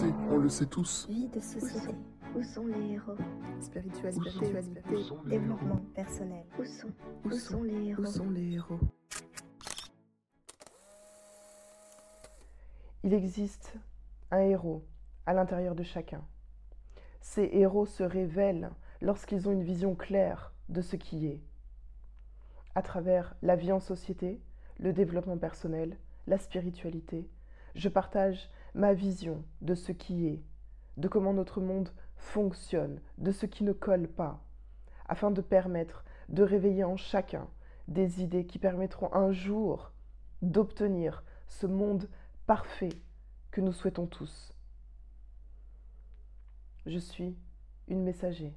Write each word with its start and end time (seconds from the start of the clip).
sait, 0.00 0.14
on 0.30 0.38
le 0.38 0.48
sait 0.48 0.66
tous. 0.66 1.06
Vie 1.08 1.28
de 1.28 1.40
société. 1.40 1.94
Où 2.34 2.42
sont 2.42 2.66
les 2.66 2.92
héros? 2.92 3.16
Spiritualité. 3.60 4.30
Spiritualité. 4.30 4.82
Développement 5.26 5.80
personnel. 5.94 6.44
Où 6.58 6.64
sont 6.64 6.88
Où 7.24 7.30
sont 7.32 7.62
les 7.62 7.88
héros? 7.88 8.02
Où 8.02 8.06
sont 8.06 8.30
les 8.30 8.54
héros? 8.54 8.80
Il 13.02 13.12
existe 13.14 13.74
un 14.30 14.40
héros 14.40 14.84
à 15.26 15.34
l'intérieur 15.34 15.74
de 15.74 15.82
chacun. 15.82 16.22
Ces 17.20 17.48
héros 17.52 17.86
se 17.86 18.02
révèlent 18.02 18.70
lorsqu'ils 19.02 19.48
ont 19.48 19.52
une 19.52 19.62
vision 19.62 19.94
claire 19.94 20.52
de 20.68 20.80
ce 20.80 20.96
qui 20.96 21.26
est. 21.26 21.42
À 22.74 22.82
travers 22.82 23.34
la 23.42 23.56
vie 23.56 23.72
en 23.72 23.80
société, 23.80 24.40
le 24.78 24.92
développement 24.92 25.38
personnel, 25.38 25.98
la 26.26 26.38
spiritualité, 26.38 27.28
je 27.74 27.88
partage 27.88 28.50
ma 28.74 28.94
vision 28.94 29.44
de 29.60 29.74
ce 29.74 29.92
qui 29.92 30.26
est, 30.26 30.42
de 30.96 31.08
comment 31.08 31.32
notre 31.32 31.60
monde 31.60 31.90
fonctionne, 32.16 33.00
de 33.18 33.32
ce 33.32 33.46
qui 33.46 33.64
ne 33.64 33.72
colle 33.72 34.08
pas, 34.08 34.42
afin 35.08 35.30
de 35.30 35.40
permettre 35.40 36.04
de 36.28 36.42
réveiller 36.42 36.84
en 36.84 36.96
chacun 36.96 37.48
des 37.88 38.22
idées 38.22 38.46
qui 38.46 38.58
permettront 38.58 39.12
un 39.12 39.32
jour 39.32 39.92
d'obtenir 40.42 41.24
ce 41.46 41.66
monde 41.66 42.08
parfait 42.46 43.02
que 43.50 43.60
nous 43.60 43.72
souhaitons 43.72 44.06
tous. 44.06 44.54
Je 46.86 46.98
suis 46.98 47.36
une 47.88 48.02
messager 48.02 48.56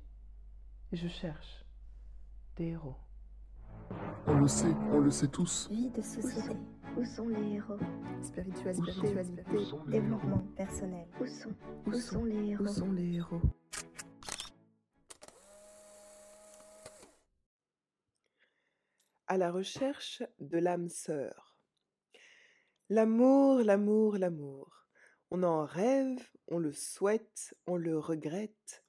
et 0.92 0.96
je 0.96 1.08
cherche 1.08 1.66
des 2.56 2.68
héros. 2.68 2.96
On 4.28 4.40
le 4.40 4.48
sait, 4.48 4.74
on 4.92 5.00
le 5.00 5.12
sait 5.12 5.28
tous. 5.28 5.68
Vie 5.70 5.90
de 5.90 6.02
société. 6.02 6.56
Où 6.96 7.04
sont 7.06 7.28
les 7.28 7.56
héros? 7.56 7.80
Spiritualité. 8.22 8.92
Spiritualité. 8.92 9.44
Développement 9.88 10.44
personnel. 10.56 11.08
Où 11.20 11.26
sont 11.26 11.56
Où 11.88 11.94
sont 11.94 12.24
les 12.24 12.36
Où 12.36 12.52
héros 12.52 12.68
sont 12.68 12.92
les 12.92 13.16
héros? 13.16 13.42
À 19.26 19.38
la 19.38 19.52
recherche 19.52 20.22
de 20.40 20.60
l'âme 20.60 20.88
sœur. 20.88 21.58
L'amour, 22.90 23.62
l'amour, 23.62 24.18
l'amour. 24.20 24.86
On 25.32 25.42
en 25.42 25.66
rêve, 25.66 26.20
on 26.48 26.60
le 26.60 26.74
souhaite, 26.74 27.56
on 27.66 27.76
le 27.76 27.98
regrette. 27.98 28.84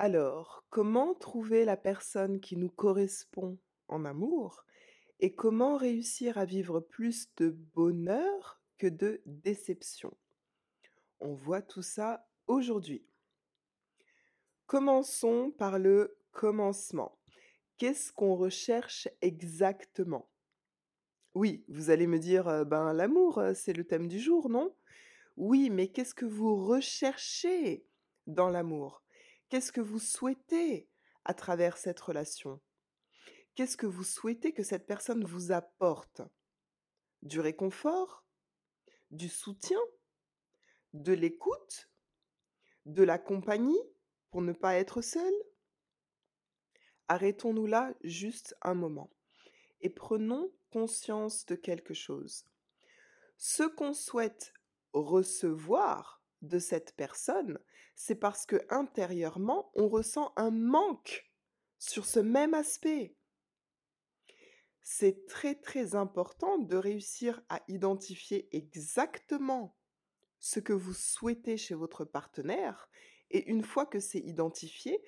Alors, 0.00 0.64
comment 0.68 1.14
trouver 1.14 1.64
la 1.64 1.76
personne 1.76 2.40
qui 2.40 2.56
nous 2.56 2.70
correspond 2.70 3.60
en 3.86 4.04
amour? 4.04 4.64
Et 5.24 5.34
comment 5.34 5.78
réussir 5.78 6.36
à 6.36 6.44
vivre 6.44 6.80
plus 6.80 7.34
de 7.36 7.48
bonheur 7.48 8.60
que 8.76 8.86
de 8.86 9.22
déception? 9.24 10.14
On 11.18 11.32
voit 11.32 11.62
tout 11.62 11.80
ça 11.80 12.28
aujourd'hui. 12.46 13.06
Commençons 14.66 15.50
par 15.56 15.78
le 15.78 16.18
commencement. 16.30 17.18
Qu'est-ce 17.78 18.12
qu'on 18.12 18.34
recherche 18.34 19.08
exactement? 19.22 20.28
Oui, 21.32 21.64
vous 21.68 21.88
allez 21.88 22.06
me 22.06 22.18
dire, 22.18 22.46
euh, 22.46 22.64
ben 22.66 22.92
l'amour, 22.92 23.38
euh, 23.38 23.54
c'est 23.54 23.72
le 23.72 23.86
thème 23.86 24.08
du 24.08 24.20
jour, 24.20 24.50
non? 24.50 24.76
Oui, 25.38 25.70
mais 25.70 25.88
qu'est-ce 25.88 26.14
que 26.14 26.26
vous 26.26 26.66
recherchez 26.66 27.86
dans 28.26 28.50
l'amour? 28.50 29.02
Qu'est-ce 29.48 29.72
que 29.72 29.80
vous 29.80 30.00
souhaitez 30.00 30.90
à 31.24 31.32
travers 31.32 31.78
cette 31.78 32.00
relation? 32.00 32.60
Qu'est-ce 33.54 33.76
que 33.76 33.86
vous 33.86 34.02
souhaitez 34.02 34.52
que 34.52 34.64
cette 34.64 34.86
personne 34.86 35.24
vous 35.24 35.52
apporte? 35.52 36.22
Du 37.22 37.38
réconfort? 37.38 38.24
Du 39.12 39.28
soutien? 39.28 39.78
De 40.92 41.12
l'écoute? 41.12 41.88
De 42.84 43.04
la 43.04 43.18
compagnie 43.18 43.80
pour 44.30 44.42
ne 44.42 44.52
pas 44.52 44.74
être 44.74 45.02
seul? 45.02 45.32
Arrêtons-nous 47.06 47.66
là 47.66 47.94
juste 48.02 48.56
un 48.62 48.74
moment 48.74 49.10
et 49.82 49.90
prenons 49.90 50.50
conscience 50.72 51.46
de 51.46 51.54
quelque 51.54 51.94
chose. 51.94 52.44
Ce 53.36 53.62
qu'on 53.62 53.92
souhaite 53.92 54.52
recevoir 54.92 56.24
de 56.42 56.58
cette 56.58 56.96
personne, 56.96 57.60
c'est 57.94 58.16
parce 58.16 58.46
que 58.46 58.56
intérieurement, 58.68 59.70
on 59.74 59.88
ressent 59.88 60.32
un 60.36 60.50
manque 60.50 61.30
sur 61.78 62.04
ce 62.04 62.18
même 62.18 62.54
aspect. 62.54 63.14
C'est 64.86 65.26
très 65.26 65.54
très 65.54 65.94
important 65.94 66.58
de 66.58 66.76
réussir 66.76 67.42
à 67.48 67.62
identifier 67.68 68.54
exactement 68.54 69.74
ce 70.38 70.60
que 70.60 70.74
vous 70.74 70.92
souhaitez 70.92 71.56
chez 71.56 71.74
votre 71.74 72.04
partenaire 72.04 72.90
et 73.30 73.48
une 73.50 73.64
fois 73.64 73.86
que 73.86 73.98
c'est 73.98 74.20
identifié, 74.20 75.02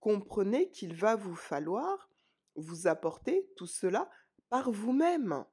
comprenez 0.00 0.70
qu'il 0.70 0.94
va 0.94 1.14
vous 1.14 1.36
falloir 1.36 2.10
vous 2.54 2.86
apporter 2.86 3.46
tout 3.54 3.66
cela 3.66 4.10
par 4.48 4.72
vous-même. 4.72 5.44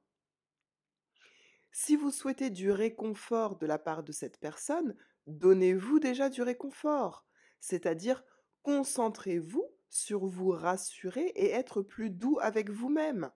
Si 1.73 1.97
vous 1.97 2.11
souhaitez 2.11 2.49
du 2.49 2.71
réconfort 2.71 3.57
de 3.57 3.65
la 3.65 3.77
part 3.77 4.03
de 4.03 4.13
cette 4.13 4.39
personne, 4.39 4.95
donnez-vous 5.27 5.99
déjà 5.99 6.29
du 6.29 6.41
réconfort, 6.41 7.25
c'est-à-dire 7.59 8.23
concentrez-vous 8.63 9.69
sur 9.89 10.25
vous 10.25 10.51
rassurer 10.51 11.25
et 11.35 11.49
être 11.49 11.81
plus 11.81 12.09
doux 12.09 12.39
avec 12.39 12.69
vous-même. 12.69 13.29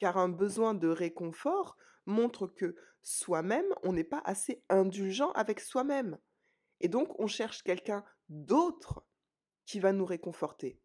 Car 0.00 0.18
un 0.18 0.28
besoin 0.28 0.74
de 0.74 0.88
réconfort 0.88 1.76
montre 2.06 2.48
que 2.48 2.74
soi-même, 3.02 3.72
on 3.84 3.92
n'est 3.92 4.02
pas 4.02 4.22
assez 4.24 4.64
indulgent 4.68 5.30
avec 5.32 5.60
soi-même. 5.60 6.18
Et 6.80 6.88
donc, 6.88 7.18
on 7.20 7.28
cherche 7.28 7.62
quelqu'un 7.62 8.04
d'autre 8.28 9.06
qui 9.66 9.78
va 9.78 9.92
nous 9.92 10.04
réconforter. 10.04 10.80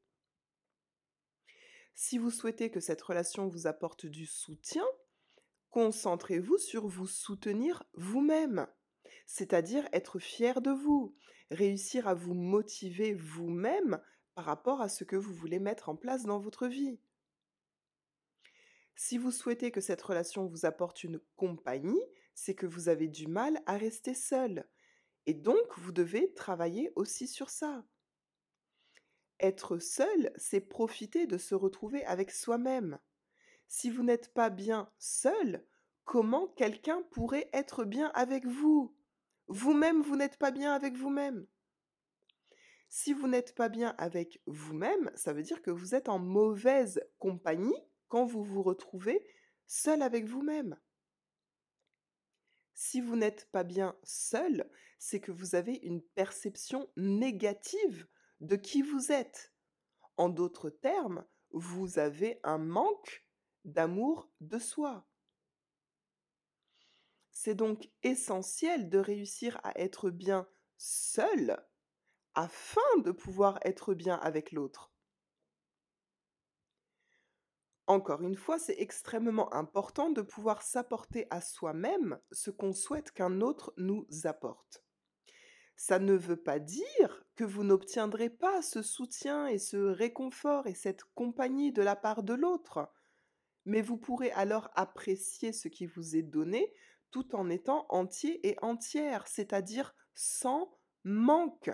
Si 1.96 2.18
vous 2.18 2.30
souhaitez 2.30 2.70
que 2.70 2.82
cette 2.82 3.02
relation 3.02 3.48
vous 3.48 3.68
apporte 3.68 4.06
du 4.06 4.26
soutien, 4.26 4.86
concentrez-vous 5.72 6.58
sur 6.58 6.88
vous 6.88 7.08
soutenir 7.08 7.84
vous-même, 7.94 8.68
c'est-à-dire 9.26 9.88
être 9.94 10.20
fier 10.20 10.62
de 10.62 10.72
vous, 10.72 11.16
réussir 11.52 12.08
à 12.10 12.14
vous 12.14 12.34
motiver 12.34 13.14
vous-même 13.14 14.02
par 14.36 14.44
rapport 14.44 14.82
à 14.82 14.90
ce 14.90 15.06
que 15.06 15.16
vous 15.16 15.34
voulez 15.34 15.60
mettre 15.60 15.88
en 15.88 15.96
place 15.96 16.24
dans 16.24 16.40
votre 16.40 16.68
vie. 16.68 17.00
Si 18.96 19.18
vous 19.18 19.32
souhaitez 19.32 19.72
que 19.72 19.82
cette 19.82 20.02
relation 20.02 20.46
vous 20.46 20.66
apporte 20.66 21.04
une 21.04 21.20
compagnie, 21.36 22.02
c'est 22.34 22.56
que 22.56 22.66
vous 22.66 22.90
avez 22.90 23.08
du 23.08 23.28
mal 23.28 23.62
à 23.66 23.78
rester 23.78 24.14
seul. 24.14 24.68
Et 25.26 25.34
donc, 25.34 25.78
vous 25.78 25.92
devez 25.92 26.34
travailler 26.34 26.92
aussi 26.96 27.28
sur 27.28 27.50
ça. 27.50 27.86
Être 29.40 29.80
seul, 29.80 30.32
c'est 30.38 30.62
profiter 30.62 31.28
de 31.28 31.38
se 31.38 31.56
retrouver 31.56 32.06
avec 32.06 32.32
soi-même. 32.32 33.00
Si 33.68 33.90
vous 33.90 34.04
n'êtes 34.04 34.34
pas 34.34 34.50
bien 34.50 34.90
seul, 34.98 35.66
comment 36.06 36.48
quelqu'un 36.48 37.02
pourrait 37.12 37.50
être 37.52 37.84
bien 37.84 38.12
avec 38.14 38.46
vous? 38.46 38.96
Vous-même, 39.48 40.02
vous 40.02 40.16
n'êtes 40.16 40.38
pas 40.38 40.52
bien 40.52 40.74
avec 40.74 40.96
vous-même. 40.96 41.46
Si 42.88 43.12
vous 43.14 43.28
n'êtes 43.28 43.56
pas 43.56 43.68
bien 43.68 43.94
avec 43.98 44.42
vous-même, 44.46 45.12
ça 45.16 45.34
veut 45.34 45.44
dire 45.44 45.62
que 45.62 45.72
vous 45.72 45.96
êtes 45.96 46.08
en 46.08 46.20
mauvaise 46.20 47.02
compagnie 47.20 47.76
quand 48.08 48.26
vous 48.26 48.44
vous 48.44 48.64
retrouvez 48.64 49.26
seul 49.68 50.02
avec 50.02 50.26
vous-même. 50.26 50.80
Si 52.74 53.00
vous 53.02 53.16
n'êtes 53.16 53.50
pas 53.52 53.64
bien 53.64 53.98
seul, 54.04 54.70
c'est 55.00 55.20
que 55.20 55.32
vous 55.32 55.56
avez 55.56 55.76
une 55.76 56.02
perception 56.02 56.90
négative 56.98 58.08
de 58.42 58.56
qui 58.56 58.82
vous 58.82 59.12
êtes. 59.12 59.54
En 60.18 60.30
d'autres 60.30 60.70
termes, 60.70 61.26
vous 61.52 62.00
avez 62.00 62.40
un 62.44 62.58
manque 62.58 63.26
d'amour 63.64 64.30
de 64.42 64.60
soi. 64.60 65.08
C'est 67.32 67.56
donc 67.56 67.90
essentiel 68.04 68.90
de 68.90 68.98
réussir 68.98 69.60
à 69.64 69.80
être 69.80 70.10
bien 70.10 70.48
seul 70.78 71.58
afin 72.34 72.82
de 73.04 73.12
pouvoir 73.12 73.60
être 73.64 73.94
bien 73.94 74.16
avec 74.16 74.52
l'autre. 74.52 74.95
Encore 77.88 78.24
une 78.24 78.36
fois, 78.36 78.58
c'est 78.58 78.80
extrêmement 78.80 79.54
important 79.54 80.10
de 80.10 80.22
pouvoir 80.22 80.64
s'apporter 80.64 81.28
à 81.30 81.40
soi-même 81.40 82.20
ce 82.32 82.50
qu'on 82.50 82.74
souhaite 82.74 83.12
qu'un 83.12 83.42
autre 83.42 83.74
nous 83.78 84.08
apporte. 84.24 84.84
Ça 85.76 86.00
ne 86.00 86.14
veut 86.14 86.42
pas 86.42 86.58
dire 86.60 87.26
que 87.36 87.44
vous 87.44 87.64
n'obtiendrez 87.64 88.30
pas 88.30 88.62
ce 88.62 88.82
soutien 88.82 89.48
et 89.48 89.60
ce 89.60 89.78
réconfort 89.78 90.68
et 90.68 90.74
cette 90.74 91.04
compagnie 91.16 91.72
de 91.72 91.82
la 91.82 91.96
part 91.96 92.24
de 92.24 92.34
l'autre, 92.34 92.92
mais 93.66 93.82
vous 93.82 93.98
pourrez 93.98 94.32
alors 94.32 94.70
apprécier 94.76 95.52
ce 95.52 95.68
qui 95.68 95.86
vous 95.86 96.16
est 96.16 96.24
donné 96.24 96.74
tout 97.12 97.36
en 97.36 97.50
étant 97.50 97.86
entier 97.90 98.46
et 98.48 98.58
entière, 98.62 99.28
c'est-à-dire 99.28 99.96
sans 100.16 100.78
manque. 101.04 101.72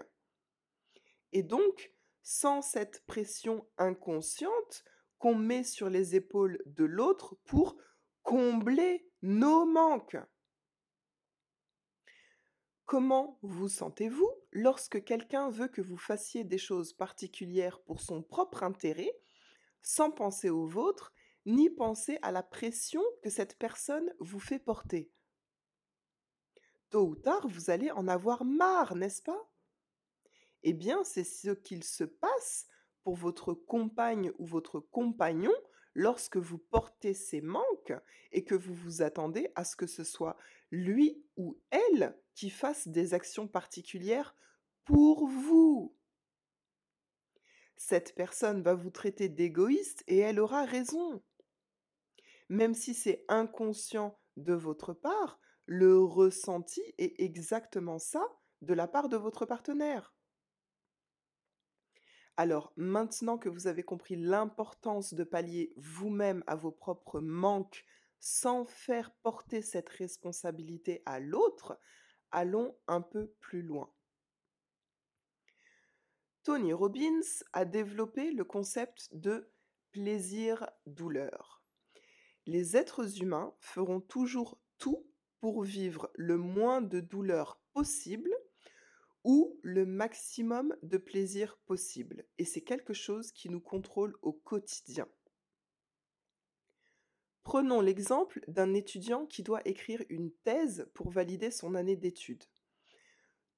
Et 1.32 1.44
donc, 1.44 1.94
sans 2.22 2.62
cette 2.62 3.06
pression 3.06 3.68
inconsciente 3.78 4.84
qu'on 5.22 5.36
met 5.36 5.64
sur 5.64 5.88
les 5.88 6.16
épaules 6.16 6.60
de 6.66 6.84
l'autre 6.84 7.36
pour 7.46 7.78
combler 8.24 9.08
nos 9.22 9.68
manques. 9.68 10.18
Comment 12.86 13.38
vous 13.44 13.70
sentez-vous 13.70 14.32
lorsque 14.52 15.04
quelqu'un 15.04 15.52
veut 15.52 15.68
que 15.68 15.82
vous 15.82 15.96
fassiez 15.96 16.44
des 16.44 16.58
choses 16.58 16.94
particulières 16.94 17.84
pour 17.84 18.02
son 18.02 18.24
propre 18.24 18.64
intérêt, 18.64 19.16
sans 19.84 20.10
penser 20.10 20.50
au 20.50 20.66
vôtre, 20.66 21.14
ni 21.46 21.70
penser 21.70 22.18
à 22.24 22.32
la 22.32 22.42
pression 22.42 23.04
que 23.22 23.30
cette 23.30 23.60
personne 23.60 24.12
vous 24.20 24.40
fait 24.40 24.58
porter? 24.58 25.12
Tôt 26.90 27.06
ou 27.06 27.16
tard, 27.16 27.48
vous 27.48 27.70
allez 27.70 27.92
en 27.92 28.08
avoir 28.08 28.44
marre, 28.44 28.96
n'est-ce 28.96 29.22
pas? 29.22 29.52
Eh 30.64 30.74
bien, 30.74 31.04
c'est 31.04 31.24
ce 31.24 31.52
qu'il 31.52 31.84
se 31.84 32.06
passe 32.06 32.66
pour 33.04 33.16
votre 33.16 33.54
compagne 33.54 34.32
ou 34.38 34.46
votre 34.46 34.80
compagnon 34.80 35.54
lorsque 35.94 36.38
vous 36.38 36.58
portez 36.58 37.14
ces 37.14 37.42
manques 37.42 37.94
et 38.32 38.44
que 38.44 38.56
vous 38.56 38.74
vous 38.74 39.02
attendez 39.02 39.52
à 39.56 39.64
ce 39.64 39.76
que 39.76 39.88
ce 39.88 40.04
soit 40.04 40.38
lui 40.72 41.24
ou 41.36 41.60
elle 41.70 42.18
qui 42.34 42.50
fasse 42.50 42.88
des 42.88 43.14
actions 43.14 43.48
particulières 43.48 44.36
pour 44.86 45.28
vous. 45.28 45.96
Cette 47.76 48.16
personne 48.16 48.62
va 48.62 48.74
vous 48.74 48.92
traiter 48.92 49.28
d'égoïste 49.28 50.04
et 50.08 50.20
elle 50.20 50.40
aura 50.40 50.66
raison. 50.66 51.22
Même 52.48 52.74
si 52.74 52.94
c'est 52.94 53.26
inconscient 53.28 54.18
de 54.38 54.54
votre 54.54 54.94
part, 54.94 55.40
le 55.66 56.00
ressenti 56.00 56.82
est 56.98 57.20
exactement 57.20 58.00
ça 58.00 58.26
de 58.62 58.74
la 58.74 58.88
part 58.88 59.10
de 59.10 59.18
votre 59.18 59.46
partenaire. 59.46 60.14
Alors, 62.38 62.74
maintenant 62.76 63.38
que 63.38 63.50
vous 63.50 63.68
avez 63.68 63.84
compris 63.84 64.16
l'importance 64.16 65.14
de 65.14 65.24
pallier 65.24 65.74
vous-même 65.76 66.44
à 66.48 66.56
vos 66.56 66.72
propres 66.72 67.20
manques 67.20 67.86
sans 68.20 68.66
faire 68.66 69.12
porter 69.24 69.62
cette 69.62 69.90
responsabilité 69.90 71.02
à 71.06 71.20
l'autre, 71.20 71.80
allons 72.32 72.76
un 72.88 73.02
peu 73.02 73.28
plus 73.40 73.62
loin. 73.62 73.92
Tony 76.44 76.74
Robbins 76.74 77.44
a 77.54 77.66
développé 77.66 78.32
le 78.32 78.44
concept 78.44 79.10
de 79.14 79.52
plaisir-douleur. 79.92 81.64
Les 82.46 82.78
êtres 82.78 83.22
humains 83.22 83.54
feront 83.60 84.02
toujours 84.02 84.60
tout 84.78 85.06
pour 85.40 85.64
vivre 85.64 86.10
le 86.16 86.38
moins 86.38 86.82
de 86.82 87.00
douleur 87.00 87.62
possible 87.74 88.32
ou 89.24 89.60
le 89.62 89.86
maximum 89.86 90.76
de 90.84 90.98
plaisir 90.98 91.58
possible. 91.66 92.26
Et 92.38 92.46
c'est 92.46 92.62
quelque 92.62 92.94
chose 92.94 93.32
qui 93.32 93.50
nous 93.50 93.62
contrôle 93.62 94.16
au 94.22 94.34
quotidien. 94.34 95.08
Prenons 97.44 97.82
l'exemple 97.82 98.42
d'un 98.48 98.74
étudiant 98.74 99.26
qui 99.26 99.44
doit 99.44 99.68
écrire 99.68 100.04
une 100.10 100.32
thèse 100.44 100.90
pour 100.94 101.10
valider 101.10 101.52
son 101.52 101.76
année 101.76 101.96
d'études. 101.96 102.46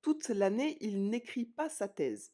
Toute 0.01 0.30
l'année, 0.30 0.77
il 0.81 1.10
n'écrit 1.10 1.45
pas 1.45 1.69
sa 1.69 1.88
thèse. 1.88 2.33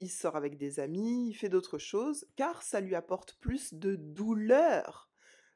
Il 0.00 0.10
sort 0.10 0.36
avec 0.36 0.58
des 0.58 0.78
amis, 0.78 1.30
il 1.30 1.34
fait 1.34 1.48
d'autres 1.48 1.78
choses, 1.78 2.26
car 2.36 2.62
ça 2.62 2.80
lui 2.80 2.94
apporte 2.94 3.34
plus 3.40 3.74
de 3.74 3.96
douleur 3.96 5.10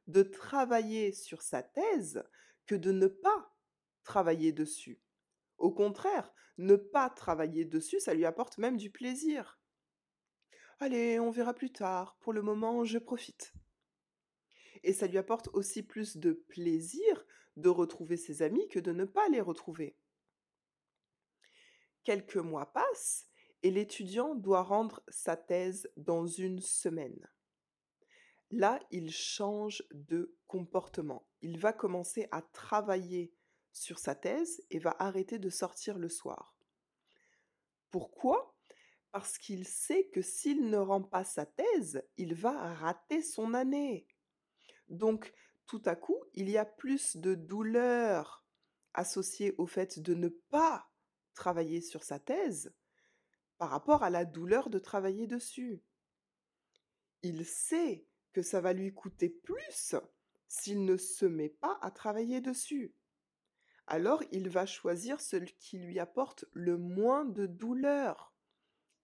de 0.07 0.23
travailler 0.23 1.13
sur 1.13 1.43
sa 1.43 1.63
thèse 1.63 2.25
que 2.67 2.75
de 2.75 2.91
ne 2.91 3.07
pas 3.07 3.55
travailler 4.03 4.53
dessus. 4.53 5.01
Au 5.61 5.71
contraire, 5.71 6.33
ne 6.57 6.75
pas 6.75 7.11
travailler 7.11 7.67
dessus, 7.67 8.01
ça 8.01 8.15
lui 8.15 8.25
apporte 8.25 8.57
même 8.57 8.79
du 8.79 8.91
plaisir. 8.91 9.61
Allez, 10.81 11.21
on 11.21 11.31
verra 11.31 11.53
plus 11.53 11.71
tard. 11.71 12.17
Pour 12.21 12.33
le 12.33 12.41
moment, 12.41 12.83
je 12.85 12.99
profite. 12.99 13.53
Et 14.83 14.95
ça 14.95 15.07
lui 15.07 15.19
apporte 15.19 15.49
aussi 15.53 15.83
plus 15.83 16.17
de 16.17 16.33
plaisir 16.33 17.27
de 17.57 17.69
retrouver 17.69 18.17
ses 18.17 18.41
amis 18.41 18.67
que 18.69 18.79
de 18.79 18.93
ne 18.93 19.05
pas 19.05 19.29
les 19.29 19.43
retrouver. 19.43 19.99
Quelques 22.05 22.37
mois 22.37 22.73
passent 22.73 23.29
et 23.63 23.71
l'étudiant 23.71 24.35
doit 24.35 24.63
rendre 24.63 25.03
sa 25.09 25.37
thèse 25.37 25.91
dans 25.99 26.27
une 26.27 26.61
semaine. 26.61 27.29
Là, 28.51 28.81
il 28.91 29.13
change 29.13 29.85
de 29.93 30.35
comportement. 30.47 31.29
Il 31.43 31.59
va 31.59 31.75
commencer 31.75 32.29
à 32.33 32.41
travailler 32.41 33.35
sur 33.73 33.99
sa 33.99 34.15
thèse 34.15 34.63
et 34.71 34.79
va 34.79 34.97
arrêter 34.99 35.39
de 35.39 35.51
sortir 35.51 35.99
le 35.99 36.09
soir. 36.09 36.57
Pourquoi? 37.91 38.57
Parce 39.13 39.39
qu'il 39.39 39.67
sait 39.67 40.09
que 40.09 40.23
s'il 40.23 40.71
ne 40.71 40.77
rend 40.77 41.03
pas 41.03 41.25
sa 41.25 41.47
thèse, 41.47 42.03
il 42.17 42.35
va 42.35 42.75
rater 42.75 43.23
son 43.23 43.55
année. 43.55 44.07
Donc, 44.89 45.33
tout 45.67 45.83
à 45.85 45.97
coup, 45.97 46.19
il 46.35 46.49
y 46.49 46.59
a 46.59 46.65
plus 46.65 47.17
de 47.17 47.35
douleur 47.35 48.45
associée 48.95 49.55
au 49.59 49.67
fait 49.67 50.01
de 50.01 50.15
ne 50.15 50.29
pas 50.29 50.91
travailler 51.35 51.81
sur 51.81 52.03
sa 52.05 52.19
thèse 52.19 52.75
par 53.59 53.71
rapport 53.71 54.03
à 54.03 54.11
la 54.11 54.25
douleur 54.25 54.71
de 54.71 54.79
travailler 54.79 55.27
dessus. 55.27 55.83
Il 57.23 57.45
sait 57.45 58.07
que 58.33 58.43
ça 58.43 58.61
va 58.61 58.73
lui 58.73 58.95
coûter 58.95 59.29
plus 59.29 59.95
s'il 60.49 60.85
ne 60.85 60.97
se 60.97 61.27
met 61.27 61.51
pas 61.51 61.79
à 61.83 61.91
travailler 61.91 62.41
dessus. 62.41 62.95
Alors 63.91 64.23
il 64.31 64.49
va 64.49 64.67
choisir 64.67 65.21
ce 65.21 65.35
qui 65.35 65.81
lui 65.81 65.99
apporte 65.99 66.45
le 66.53 66.79
moins 66.79 67.25
de 67.25 67.47
douleur. 67.47 68.33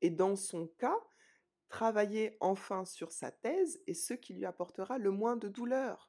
Et 0.01 0.11
dans 0.11 0.37
son 0.37 0.69
cas, 0.79 0.97
travailler 1.69 2.37
enfin 2.39 2.85
sur 2.85 3.11
sa 3.11 3.33
thèse 3.33 3.83
est 3.89 3.95
ce 3.95 4.15
qui 4.15 4.33
lui 4.33 4.45
apportera 4.45 4.99
le 4.99 5.11
moins 5.11 5.37
de 5.37 5.49
douleur. 5.49 6.09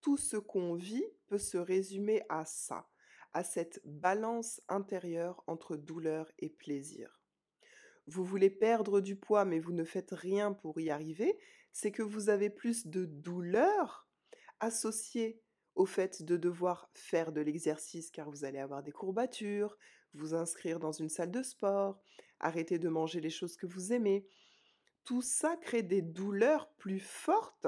Tout 0.00 0.16
ce 0.16 0.38
qu'on 0.38 0.76
vit 0.76 1.04
peut 1.26 1.36
se 1.36 1.58
résumer 1.58 2.22
à 2.30 2.46
ça, 2.46 2.88
à 3.34 3.44
cette 3.44 3.82
balance 3.84 4.62
intérieure 4.68 5.44
entre 5.46 5.76
douleur 5.76 6.32
et 6.38 6.48
plaisir. 6.48 7.20
Vous 8.06 8.24
voulez 8.24 8.48
perdre 8.48 9.02
du 9.02 9.14
poids 9.14 9.44
mais 9.44 9.58
vous 9.58 9.72
ne 9.72 9.84
faites 9.84 10.12
rien 10.12 10.54
pour 10.54 10.80
y 10.80 10.88
arriver, 10.88 11.38
c'est 11.70 11.92
que 11.92 12.02
vous 12.02 12.30
avez 12.30 12.48
plus 12.48 12.86
de 12.86 13.04
douleur 13.04 14.08
associée 14.58 15.42
au 15.74 15.86
fait 15.86 16.22
de 16.22 16.36
devoir 16.36 16.90
faire 16.94 17.32
de 17.32 17.40
l'exercice 17.40 18.10
car 18.10 18.30
vous 18.30 18.44
allez 18.44 18.58
avoir 18.58 18.82
des 18.82 18.92
courbatures, 18.92 19.76
vous 20.14 20.34
inscrire 20.34 20.78
dans 20.78 20.92
une 20.92 21.08
salle 21.08 21.30
de 21.30 21.42
sport, 21.42 22.00
arrêter 22.40 22.78
de 22.78 22.88
manger 22.88 23.20
les 23.20 23.30
choses 23.30 23.56
que 23.56 23.66
vous 23.66 23.92
aimez. 23.92 24.26
Tout 25.04 25.22
ça 25.22 25.56
crée 25.56 25.82
des 25.82 26.02
douleurs 26.02 26.72
plus 26.74 27.00
fortes 27.00 27.66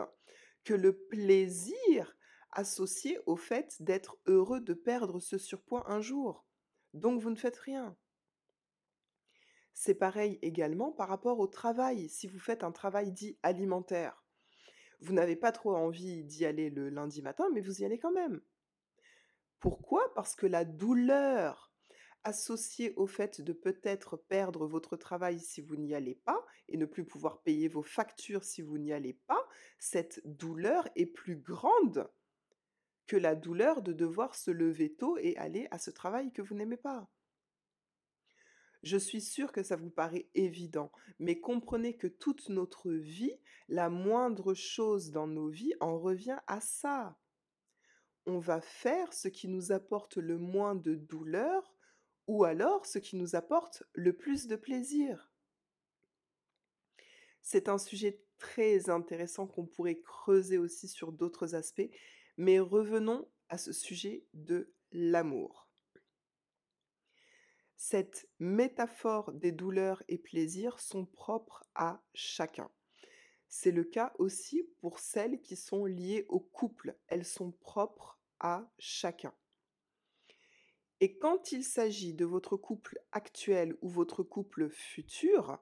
que 0.65 0.75
le 0.75 0.97
plaisir 0.97 2.17
associé 2.53 3.19
au 3.27 3.37
fait 3.37 3.77
d'être 3.81 4.17
heureux 4.27 4.61
de 4.61 4.75
perdre 4.75 5.21
ce 5.21 5.39
surpoids 5.39 5.91
un 5.91 6.01
jour. 6.01 6.47
Donc 6.93 7.21
vous 7.21 7.31
ne 7.31 7.37
faites 7.37 7.56
rien. 7.56 7.97
C'est 9.73 9.94
pareil 9.96 10.39
également 10.41 10.93
par 10.93 11.08
rapport 11.08 11.41
au 11.41 11.49
travail. 11.49 12.08
Si 12.08 12.29
vous 12.29 12.39
faites 12.39 12.63
un 12.63 12.70
travail 12.70 13.11
dit 13.13 13.37
alimentaire, 13.43 14.24
vous 15.01 15.13
n'avez 15.13 15.36
pas 15.36 15.53
trop 15.53 15.74
envie 15.74 16.24
d'y 16.24 16.44
aller 16.44 16.70
le 16.70 16.89
lundi 16.89 17.22
matin, 17.22 17.48
mais 17.53 17.60
vous 17.60 17.81
y 17.81 17.84
allez 17.84 17.98
quand 17.98 18.13
même. 18.13 18.41
Pourquoi? 19.60 20.13
Parce 20.15 20.34
que 20.34 20.46
la 20.46 20.65
douleur 20.65 21.72
associée 22.24 22.94
au 22.96 23.06
fait 23.06 23.41
de 23.41 23.53
peut-être 23.53 24.17
perdre 24.17 24.67
votre 24.67 24.96
travail 24.96 25.39
si 25.39 25.60
vous 25.60 25.77
n'y 25.77 25.94
allez 25.94 26.15
pas 26.15 26.44
et 26.69 26.77
ne 26.77 26.86
plus 26.86 27.05
pouvoir 27.05 27.43
payer 27.43 27.69
vos 27.69 27.82
factures 27.82 28.44
si 28.44 28.63
vous 28.63 28.79
n'y 28.79 28.93
allez 28.93 29.15
pas, 29.27 29.46
cette 29.79 30.20
douleur 30.24 30.89
est 30.96 31.06
plus 31.06 31.36
grande 31.36 32.10
que 33.06 33.17
la 33.17 33.34
douleur 33.34 33.82
de 33.82 33.93
devoir 33.93 34.34
se 34.34 34.51
lever 34.51 34.94
tôt 34.94 35.19
et 35.19 35.36
aller 35.36 35.69
à 35.70 35.79
ce 35.79 35.91
travail 35.91 36.32
que 36.32 36.43
vous 36.43 36.55
n'aimez 36.55 36.79
pas. 36.79 37.08
Je 38.84 38.98
suis 38.98 39.22
sûre 39.22 39.50
que 39.50 39.62
ça 39.62 39.76
vous 39.76 39.88
paraît 39.88 40.29
évident, 40.34 40.93
mais 41.19 41.41
comprenez 41.41 41.96
que 41.96 42.06
toute 42.06 42.50
notre 42.50 42.93
vie, 42.93 43.34
la 43.69 43.88
moindre 43.88 44.53
chose 44.53 45.10
dans 45.10 45.26
nos 45.26 45.48
vies 45.48 45.72
en 45.81 45.98
revient 45.98 46.36
à 46.46 46.60
ça. 46.60 47.19
On 48.26 48.38
va 48.38 48.60
faire 48.60 49.14
ce 49.14 49.29
qui 49.29 49.48
nous 49.48 49.72
apporte 49.72 50.19
le 50.19 50.36
moins 50.36 50.74
de 50.74 50.96
douleur 50.96 51.74
ou 52.26 52.44
alors 52.44 52.84
ce 52.84 52.98
qui 52.98 53.17
nous 53.17 53.34
apporte 53.34 53.82
le 53.94 54.12
plus 54.12 54.48
de 54.48 54.56
plaisir. 54.56 55.32
C'est 57.41 57.70
un 57.70 57.79
sujet 57.79 58.22
très 58.36 58.91
intéressant 58.91 59.46
qu'on 59.46 59.64
pourrait 59.64 60.00
creuser 60.03 60.58
aussi 60.58 60.88
sur 60.88 61.10
d'autres 61.10 61.55
aspects, 61.55 61.91
mais 62.36 62.58
revenons 62.58 63.26
à 63.48 63.56
ce 63.56 63.72
sujet 63.72 64.26
de 64.34 64.74
l'amour. 64.93 65.64
Cette 67.77 68.29
métaphore 68.39 69.33
des 69.33 69.53
douleurs 69.53 70.03
et 70.09 70.19
plaisirs 70.19 70.81
sont 70.81 71.07
propres 71.07 71.65
à 71.75 72.03
chacun. 72.15 72.71
C'est 73.49 73.71
le 73.71 73.85
cas 73.85 74.13
aussi 74.19 74.65
pour 74.81 74.99
celles 74.99 75.41
qui 75.41 75.57
sont 75.57 75.85
liées 75.85 76.27
au 76.29 76.41
couple. 76.41 76.97
Elles 77.07 77.25
sont 77.25 77.53
propres 77.53 78.19
à 78.41 78.69
chacun. 78.79 79.33
Et 81.01 81.19
quand 81.19 81.53
il 81.53 81.65
s'agit 81.65 82.15
de 82.15 82.25
votre 82.25 82.57
couple 82.57 82.99
actuel 83.13 83.77
ou 83.83 83.89
votre 83.89 84.23
couple 84.23 84.71
futur, 84.71 85.59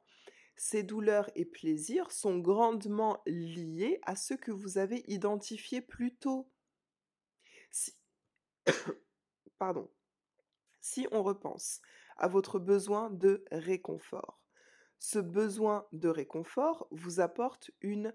ces 0.57 0.83
douleurs 0.83 1.31
et 1.35 1.45
plaisirs 1.45 2.13
sont 2.13 2.39
grandement 2.39 3.23
liés 3.27 3.99
à 4.03 4.15
ce 4.15 4.35
que 4.35 4.53
vous 4.53 4.79
avez 4.79 5.05
identifié 5.09 5.81
plus 5.81 6.15
tôt. 6.15 6.49
Pardon. 9.59 9.91
Si 10.81 11.07
on 11.11 11.23
repense 11.23 11.81
à 12.23 12.29
votre 12.29 12.59
besoin 12.59 13.11
de 13.11 13.45
réconfort, 13.51 14.41
ce 14.99 15.19
besoin 15.19 15.85
de 15.91 16.09
réconfort 16.09 16.87
vous 16.93 17.19
apporte 17.19 17.73
une 17.81 18.15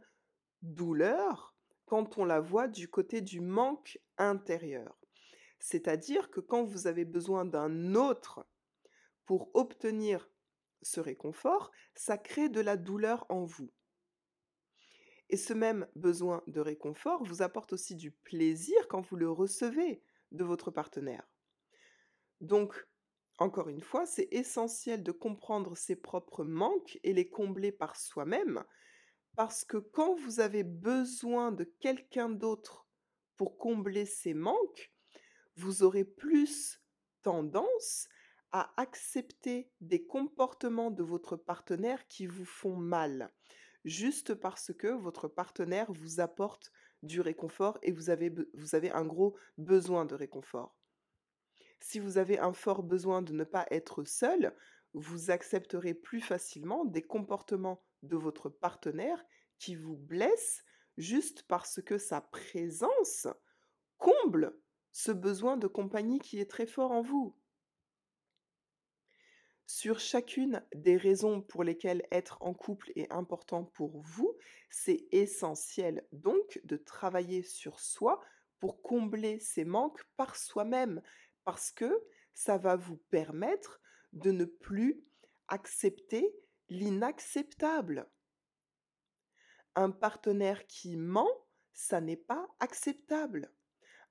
douleur 0.61 1.53
quand 1.85 2.17
on 2.17 2.23
la 2.23 2.39
voit 2.39 2.69
du 2.69 2.89
côté 2.89 3.19
du 3.19 3.41
manque 3.41 3.99
intérieur. 4.17 4.97
C'est-à-dire 5.59 6.31
que 6.31 6.39
quand 6.39 6.63
vous 6.63 6.87
avez 6.87 7.03
besoin 7.03 7.43
d'un 7.43 7.93
autre 7.93 8.47
pour 9.25 9.51
obtenir 9.53 10.29
ce 10.81 11.01
réconfort, 11.01 11.71
ça 11.93 12.17
crée 12.17 12.47
de 12.47 12.61
la 12.61 12.77
douleur 12.77 13.25
en 13.27 13.43
vous. 13.43 13.69
Et 15.29 15.35
ce 15.35 15.53
même 15.53 15.87
besoin 15.95 16.41
de 16.47 16.61
réconfort 16.61 17.21
vous 17.25 17.41
apporte 17.41 17.73
aussi 17.73 17.95
du 17.95 18.11
plaisir 18.11 18.87
quand 18.87 19.01
vous 19.01 19.17
le 19.17 19.29
recevez 19.29 20.01
de 20.31 20.45
votre 20.45 20.71
partenaire. 20.71 21.27
Donc, 22.39 22.87
encore 23.37 23.69
une 23.69 23.81
fois, 23.81 24.05
c'est 24.05 24.27
essentiel 24.31 25.03
de 25.03 25.11
comprendre 25.11 25.77
ses 25.77 25.95
propres 25.95 26.43
manques 26.43 26.99
et 27.03 27.13
les 27.13 27.29
combler 27.29 27.71
par 27.71 27.95
soi-même, 27.95 28.63
parce 29.35 29.63
que 29.63 29.77
quand 29.77 30.15
vous 30.15 30.39
avez 30.39 30.63
besoin 30.63 31.51
de 31.51 31.63
quelqu'un 31.63 32.29
d'autre 32.29 32.87
pour 33.35 33.57
combler 33.57 34.05
ces 34.05 34.33
manques, 34.33 34.91
vous 35.55 35.83
aurez 35.83 36.03
plus 36.03 36.81
tendance 37.21 38.07
à 38.51 38.73
accepter 38.77 39.69
des 39.81 40.05
comportements 40.05 40.89
de 40.89 41.03
votre 41.03 41.35
partenaire 41.35 42.07
qui 42.07 42.25
vous 42.25 42.45
font 42.45 42.75
mal, 42.75 43.31
juste 43.85 44.33
parce 44.33 44.73
que 44.73 44.87
votre 44.87 45.27
partenaire 45.27 45.91
vous 45.91 46.19
apporte 46.19 46.71
du 47.03 47.21
réconfort 47.21 47.77
et 47.83 47.91
vous 47.91 48.09
avez, 48.09 48.33
vous 48.53 48.73
avez 48.73 48.89
un 48.91 49.05
gros 49.05 49.37
besoin 49.57 50.05
de 50.05 50.15
réconfort. 50.15 50.75
Si 51.79 51.99
vous 51.99 52.17
avez 52.17 52.39
un 52.39 52.53
fort 52.53 52.83
besoin 52.83 53.21
de 53.21 53.33
ne 53.33 53.43
pas 53.43 53.65
être 53.71 54.03
seul, 54.03 54.55
vous 54.93 55.31
accepterez 55.31 55.93
plus 55.93 56.21
facilement 56.21 56.85
des 56.85 57.03
comportements 57.03 57.83
de 58.03 58.17
votre 58.17 58.49
partenaire 58.49 59.23
qui 59.59 59.75
vous 59.75 59.97
blessent 59.97 60.63
juste 60.97 61.43
parce 61.43 61.81
que 61.81 61.97
sa 61.97 62.21
présence 62.21 63.27
comble 63.97 64.57
ce 64.91 65.11
besoin 65.11 65.57
de 65.57 65.67
compagnie 65.67 66.19
qui 66.19 66.39
est 66.39 66.49
très 66.49 66.65
fort 66.65 66.91
en 66.91 67.01
vous. 67.01 67.35
Sur 69.69 69.99
chacune 69.99 70.65
des 70.73 70.95
raisons 70.95 71.41
pour 71.41 71.63
lesquelles 71.63 72.07
être 72.09 72.37
en 72.41 72.53
couple 72.53 72.91
est 72.95 73.11
important 73.11 73.65
pour 73.65 73.99
vous, 73.99 74.35
c'est 74.69 75.07
essentiel 75.11 76.07
donc 76.13 76.61
de 76.63 76.77
travailler 76.77 77.43
sur 77.43 77.79
soi 77.79 78.21
pour 78.59 78.81
combler 78.81 79.39
ces 79.39 79.65
manques 79.65 80.01
par 80.15 80.35
soi-même, 80.35 81.01
parce 81.47 81.71
que 81.71 82.03
ça 82.33 82.57
va 82.57 82.75
vous 82.75 82.97
permettre 82.97 83.79
de 84.11 84.31
ne 84.31 84.43
plus 84.43 85.01
accepter 85.47 86.35
l'inacceptable. 86.67 88.05
Un 89.73 89.91
partenaire 89.91 90.67
qui 90.67 90.97
ment, 90.97 91.47
ça 91.71 92.01
n'est 92.01 92.17
pas 92.17 92.49
acceptable. 92.59 93.49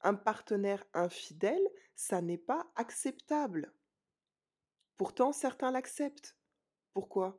Un 0.00 0.14
partenaire 0.14 0.83
infidèle, 0.95 1.71
ça 1.95 2.23
n'est 2.23 2.38
pas 2.38 2.73
acceptable. 2.75 3.71
Pourtant, 4.97 5.33
certains 5.33 5.71
l'acceptent. 5.71 6.38
Pourquoi? 6.95 7.38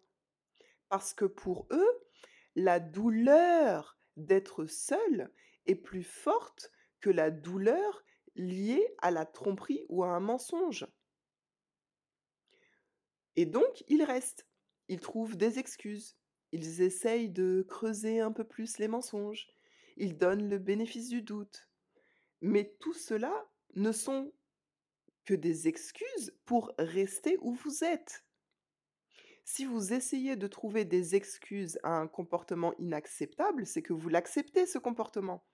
Parce 0.90 1.16
que 1.16 1.26
pour 1.26 1.66
eux, 1.72 2.08
la 2.54 2.80
douleur 2.80 3.98
d'être 4.16 4.68
seul 4.68 5.34
est 5.66 5.74
plus 5.74 6.04
forte 6.04 6.72
que 7.00 7.10
la 7.10 7.32
douleur 7.32 8.04
liée 8.38 8.88
à 9.00 9.12
la 9.12 9.26
tromperie 9.26 9.86
ou 9.90 10.04
à 10.04 10.10
un 10.10 10.20
mensonge. 10.20 10.88
Et 13.36 13.46
donc, 13.46 13.84
ils 13.88 14.04
restent. 14.04 14.48
Ils 14.88 15.00
trouvent 15.00 15.38
des 15.38 15.60
excuses. 15.60 16.16
Ils 16.52 16.82
essayent 16.82 17.30
de 17.30 17.66
creuser 17.68 18.20
un 18.20 18.32
peu 18.32 18.44
plus 18.44 18.78
les 18.78 18.88
mensonges. 18.88 19.48
Ils 19.98 20.18
donnent 20.18 20.50
le 20.50 20.60
bénéfice 20.60 21.10
du 21.10 21.22
doute. 21.22 21.68
Mais 22.42 22.76
tout 22.80 22.94
cela 22.94 23.50
ne 23.76 23.92
sont 23.92 24.32
que 25.26 25.34
des 25.34 25.68
excuses 25.68 26.34
pour 26.46 26.74
rester 26.78 27.38
où 27.42 27.54
vous 27.54 27.84
êtes. 27.84 28.24
Si 29.44 29.66
vous 29.66 29.94
essayez 29.94 30.36
de 30.36 30.48
trouver 30.48 30.86
des 30.86 31.16
excuses 31.16 31.80
à 31.84 31.92
un 31.92 32.08
comportement 32.08 32.74
inacceptable, 32.80 33.66
c'est 33.66 33.82
que 33.82 33.94
vous 33.94 34.10
l'acceptez, 34.10 34.66
ce 34.66 34.78
comportement. 34.78 35.46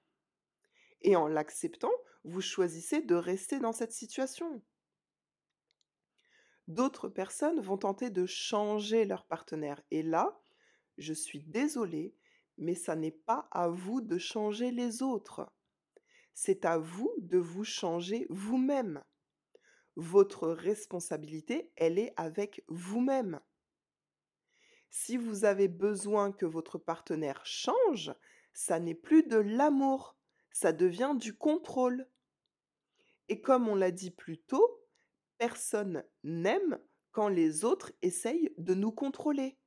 Et 1.03 1.15
en 1.15 1.27
l'acceptant, 1.27 1.91
vous 2.24 2.41
choisissez 2.41 3.01
de 3.01 3.15
rester 3.15 3.60
dans 3.60 3.74
cette 3.74 3.91
situation. 3.91 4.62
D'autres 6.67 7.10
personnes 7.10 7.60
vont 7.60 7.77
tenter 7.77 8.10
de 8.10 8.25
changer 8.25 9.05
leur 9.05 9.25
partenaire. 9.25 9.81
Et 9.91 10.01
là, 10.01 10.41
je 10.98 11.13
suis 11.13 11.43
désolée, 11.43 12.15
mais 12.57 12.75
ça 12.75 12.95
n'est 12.95 13.12
pas 13.12 13.48
à 13.51 13.67
vous 13.67 14.01
de 14.01 14.17
changer 14.17 14.72
les 14.72 15.03
autres. 15.03 15.51
C'est 16.33 16.65
à 16.65 16.77
vous 16.77 17.13
de 17.19 17.38
vous 17.38 17.65
changer 17.65 18.25
vous-même 18.29 19.03
votre 19.95 20.50
responsabilité, 20.50 21.72
elle 21.75 22.00
est 22.00 22.13
avec 22.17 22.63
vous-même. 22.67 23.39
Si 24.89 25.17
vous 25.17 25.45
avez 25.45 25.67
besoin 25.67 26.31
que 26.31 26.45
votre 26.45 26.77
partenaire 26.77 27.45
change, 27.45 28.13
ça 28.53 28.79
n'est 28.79 28.95
plus 28.95 29.24
de 29.24 29.38
l'amour, 29.38 30.15
ça 30.53 30.72
devient 30.72 31.15
du 31.17 31.36
contrôle. 31.36 32.07
Et 33.27 33.41
comme 33.41 33.67
on 33.67 33.75
l'a 33.75 33.91
dit 33.91 34.12
plus 34.12 34.38
tôt, 34.38 34.81
personne 35.38 36.05
n'aime 36.24 36.79
quand 37.12 37.27
les 37.27 37.65
autres 37.65 37.91
essayent 38.01 38.53
de 38.57 38.74
nous 38.74 38.91
contrôler. 38.91 39.57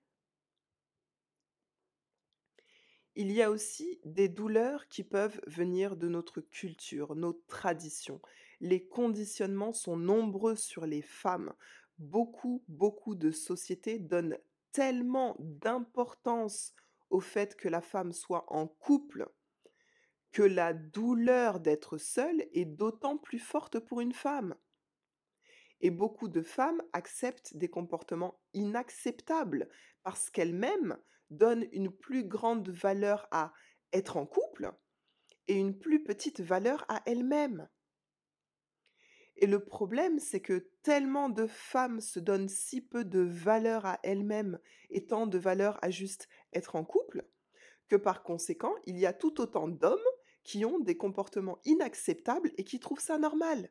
Il 3.14 3.30
y 3.30 3.42
a 3.42 3.50
aussi 3.50 4.00
des 4.04 4.28
douleurs 4.28 4.88
qui 4.88 5.04
peuvent 5.04 5.40
venir 5.46 5.96
de 5.96 6.08
notre 6.08 6.40
culture, 6.40 7.14
nos 7.14 7.34
traditions 7.46 8.20
les 8.60 8.86
conditionnements 8.86 9.72
sont 9.72 9.96
nombreux 9.96 10.56
sur 10.56 10.86
les 10.86 11.02
femmes. 11.02 11.52
Beaucoup, 11.98 12.64
beaucoup 12.68 13.14
de 13.14 13.30
sociétés 13.30 13.98
donnent 13.98 14.38
tellement 14.72 15.36
d'importance 15.38 16.74
au 17.10 17.20
fait 17.20 17.56
que 17.56 17.68
la 17.68 17.80
femme 17.80 18.12
soit 18.12 18.44
en 18.52 18.66
couple 18.66 19.28
que 20.36 20.42
la 20.42 20.74
douleur 20.74 21.60
d'être 21.60 21.96
seule 21.96 22.46
est 22.52 22.66
d'autant 22.66 23.16
plus 23.16 23.38
forte 23.38 23.78
pour 23.78 24.02
une 24.02 24.12
femme. 24.12 24.54
Et 25.80 25.88
beaucoup 25.88 26.28
de 26.28 26.42
femmes 26.42 26.82
acceptent 26.92 27.56
des 27.56 27.70
comportements 27.70 28.38
inacceptables 28.52 29.66
parce 30.02 30.28
qu'elles-mêmes 30.28 30.98
donnent 31.30 31.66
une 31.72 31.90
plus 31.90 32.22
grande 32.22 32.68
valeur 32.68 33.26
à 33.30 33.54
être 33.94 34.18
en 34.18 34.26
couple 34.26 34.70
et 35.48 35.54
une 35.54 35.78
plus 35.78 36.04
petite 36.04 36.42
valeur 36.42 36.84
à 36.90 37.00
elles-mêmes. 37.06 37.66
Et 39.36 39.46
le 39.46 39.64
problème, 39.64 40.18
c'est 40.18 40.42
que 40.42 40.68
tellement 40.82 41.30
de 41.30 41.46
femmes 41.46 42.02
se 42.02 42.20
donnent 42.20 42.50
si 42.50 42.82
peu 42.82 43.06
de 43.06 43.20
valeur 43.20 43.86
à 43.86 44.00
elles-mêmes 44.02 44.58
et 44.90 45.06
tant 45.06 45.26
de 45.26 45.38
valeur 45.38 45.78
à 45.80 45.88
juste 45.88 46.28
être 46.52 46.76
en 46.76 46.84
couple, 46.84 47.26
que 47.88 47.96
par 47.96 48.22
conséquent, 48.22 48.74
il 48.84 48.98
y 48.98 49.06
a 49.06 49.14
tout 49.14 49.40
autant 49.40 49.66
d'hommes 49.66 49.96
qui 50.46 50.64
ont 50.64 50.78
des 50.78 50.96
comportements 50.96 51.58
inacceptables 51.64 52.52
et 52.56 52.62
qui 52.62 52.78
trouvent 52.78 53.00
ça 53.00 53.18
normal. 53.18 53.68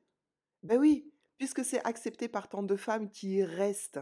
Ben 0.62 0.78
oui, 0.78 1.10
puisque 1.38 1.64
c'est 1.64 1.84
accepté 1.86 2.28
par 2.28 2.50
tant 2.50 2.64
de 2.64 2.76
femmes 2.76 3.10
qui 3.10 3.42
restent, 3.44 4.02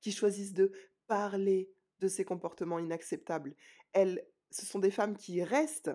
qui 0.00 0.10
choisissent 0.10 0.54
de 0.54 0.72
parler 1.06 1.70
de 2.00 2.08
ces 2.08 2.24
comportements 2.24 2.78
inacceptables. 2.78 3.54
Elles, 3.92 4.26
ce 4.50 4.64
sont 4.64 4.78
des 4.78 4.90
femmes 4.90 5.18
qui 5.18 5.42
restent 5.42 5.90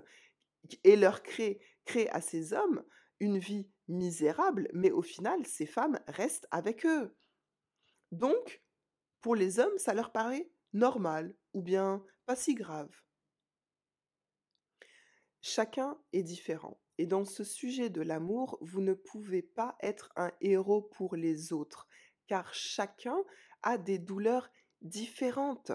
et 0.84 0.96
leur 0.96 1.24
créent, 1.24 1.60
créent 1.84 2.10
à 2.10 2.22
ces 2.22 2.54
hommes 2.54 2.84
une 3.20 3.40
vie 3.40 3.68
misérable, 3.88 4.70
mais 4.74 4.92
au 4.92 5.02
final, 5.02 5.44
ces 5.48 5.66
femmes 5.66 6.00
restent 6.08 6.48
avec 6.52 6.86
eux. 6.86 7.16
Donc, 8.12 8.62
pour 9.22 9.36
les 9.36 9.60
hommes, 9.60 9.78
ça 9.80 9.96
leur 9.96 10.12
paraît 10.12 10.52
normal, 10.74 11.36
ou 11.54 11.64
bien 11.64 12.06
pas 12.28 12.36
si 12.36 12.54
grave. 12.54 12.96
Chacun 15.42 15.98
est 16.12 16.24
différent, 16.24 16.80
et 16.98 17.06
dans 17.06 17.24
ce 17.24 17.44
sujet 17.44 17.90
de 17.90 18.02
l'amour, 18.02 18.58
vous 18.62 18.82
ne 18.82 18.94
pouvez 18.94 19.42
pas 19.42 19.78
être 19.82 20.12
un 20.16 20.32
héros 20.42 20.82
pour 20.82 21.16
les 21.16 21.54
autres, 21.54 21.88
car 22.28 22.54
chacun 22.54 23.18
a 23.64 23.78
des 23.78 24.00
douleurs 24.00 24.50
différentes. 24.82 25.72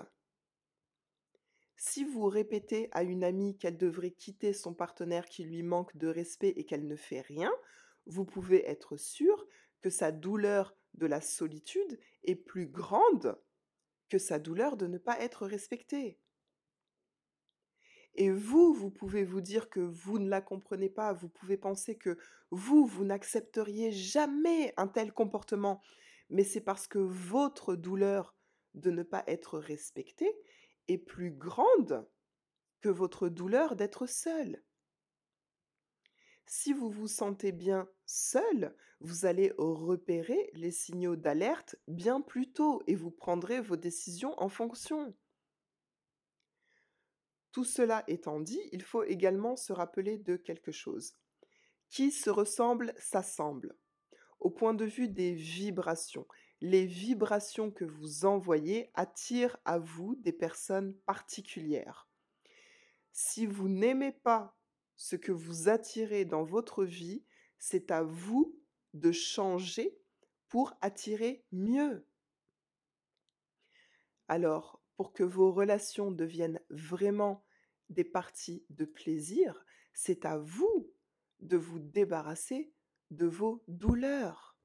Si 1.76 2.04
vous 2.04 2.26
répétez 2.26 2.88
à 2.92 3.02
une 3.02 3.24
amie 3.24 3.58
qu'elle 3.58 3.76
devrait 3.76 4.12
quitter 4.12 4.52
son 4.52 4.74
partenaire 4.74 5.26
qui 5.26 5.44
lui 5.44 5.62
manque 5.62 5.96
de 5.96 6.08
respect 6.08 6.52
et 6.56 6.64
qu'elle 6.64 6.86
ne 6.86 6.96
fait 6.96 7.20
rien, 7.20 7.52
vous 8.06 8.24
pouvez 8.24 8.66
être 8.68 8.96
sûr 8.96 9.46
que 9.80 9.90
sa 9.90 10.12
douleur 10.12 10.76
de 10.94 11.06
la 11.06 11.20
solitude 11.20 11.98
est 12.22 12.36
plus 12.36 12.66
grande 12.66 13.38
que 14.08 14.18
sa 14.18 14.38
douleur 14.38 14.76
de 14.76 14.86
ne 14.86 14.98
pas 14.98 15.18
être 15.20 15.46
respectée. 15.46 16.18
Et 18.14 18.30
vous, 18.30 18.72
vous 18.72 18.90
pouvez 18.90 19.24
vous 19.24 19.40
dire 19.40 19.68
que 19.68 19.80
vous 19.80 20.18
ne 20.18 20.28
la 20.28 20.40
comprenez 20.40 20.88
pas, 20.88 21.12
vous 21.12 21.28
pouvez 21.28 21.56
penser 21.56 21.96
que 21.96 22.16
vous, 22.50 22.86
vous 22.86 23.04
n'accepteriez 23.04 23.90
jamais 23.90 24.72
un 24.76 24.86
tel 24.86 25.12
comportement, 25.12 25.82
mais 26.30 26.44
c'est 26.44 26.60
parce 26.60 26.86
que 26.86 26.98
votre 26.98 27.74
douleur 27.74 28.34
de 28.74 28.90
ne 28.90 29.02
pas 29.02 29.24
être 29.26 29.58
respectée 29.58 30.32
est 30.88 30.98
plus 30.98 31.32
grande 31.32 32.06
que 32.80 32.88
votre 32.88 33.28
douleur 33.28 33.76
d'être 33.76 34.06
seul. 34.06 34.62
Si 36.46 36.72
vous 36.72 36.90
vous 36.90 37.08
sentez 37.08 37.52
bien 37.52 37.88
seul, 38.04 38.76
vous 39.00 39.26
allez 39.26 39.52
repérer 39.58 40.50
les 40.54 40.70
signaux 40.70 41.16
d'alerte 41.16 41.76
bien 41.88 42.20
plus 42.20 42.52
tôt 42.52 42.82
et 42.86 42.94
vous 42.94 43.10
prendrez 43.10 43.60
vos 43.60 43.76
décisions 43.76 44.34
en 44.40 44.48
fonction. 44.48 45.14
Tout 47.54 47.64
cela 47.64 48.02
étant 48.08 48.40
dit, 48.40 48.60
il 48.72 48.82
faut 48.82 49.04
également 49.04 49.54
se 49.54 49.72
rappeler 49.72 50.18
de 50.18 50.34
quelque 50.34 50.72
chose. 50.72 51.14
Qui 51.88 52.10
se 52.10 52.28
ressemble 52.28 52.92
s'assemble. 52.98 53.78
Au 54.40 54.50
point 54.50 54.74
de 54.74 54.84
vue 54.84 55.08
des 55.08 55.34
vibrations, 55.34 56.26
les 56.60 56.84
vibrations 56.84 57.70
que 57.70 57.84
vous 57.84 58.24
envoyez 58.24 58.90
attirent 58.94 59.56
à 59.64 59.78
vous 59.78 60.16
des 60.16 60.32
personnes 60.32 60.96
particulières. 61.06 62.08
Si 63.12 63.46
vous 63.46 63.68
n'aimez 63.68 64.10
pas 64.10 64.58
ce 64.96 65.14
que 65.14 65.30
vous 65.30 65.68
attirez 65.68 66.24
dans 66.24 66.42
votre 66.42 66.84
vie, 66.84 67.24
c'est 67.58 67.92
à 67.92 68.02
vous 68.02 68.58
de 68.94 69.12
changer 69.12 69.96
pour 70.48 70.74
attirer 70.80 71.44
mieux. 71.52 72.04
Alors, 74.26 74.83
pour 74.96 75.12
que 75.12 75.24
vos 75.24 75.52
relations 75.52 76.10
deviennent 76.10 76.60
vraiment 76.70 77.44
des 77.90 78.04
parties 78.04 78.64
de 78.70 78.84
plaisir, 78.84 79.64
c'est 79.92 80.24
à 80.24 80.38
vous 80.38 80.88
de 81.40 81.56
vous 81.56 81.78
débarrasser 81.78 82.72
de 83.10 83.26
vos 83.26 83.62
douleurs. 83.68 84.56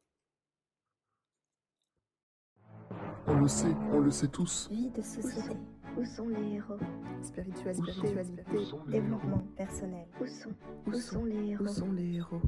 On 3.27 3.39
le 3.39 3.47
sait, 3.47 3.73
on 3.91 3.99
le 3.99 4.11
sait 4.11 4.27
tous. 4.27 4.69
Vie 4.71 4.89
de 4.89 5.01
société. 5.01 5.55
Où 5.97 6.05
sont 6.05 6.29
les 6.29 6.55
héros? 6.55 6.77
Où 7.17 7.23
sont 7.23 8.85
les 8.87 8.91
Développement 8.91 9.43
personnel. 9.57 10.07
Où 10.21 10.25
sont 10.25 10.55
Où 10.87 10.93
sont 10.93 11.25
les 11.25 11.51
héros? 11.51 11.63
Où 11.63 11.67
sont 11.67 11.91
les 11.91 12.15
héros? 12.15 12.41